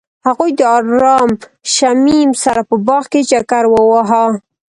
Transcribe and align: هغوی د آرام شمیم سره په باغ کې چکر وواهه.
هغوی 0.27 0.51
د 0.59 0.61
آرام 0.77 1.31
شمیم 1.73 2.29
سره 2.43 2.61
په 2.69 2.75
باغ 2.87 3.03
کې 3.11 3.21
چکر 3.29 3.63
وواهه. 3.73 4.25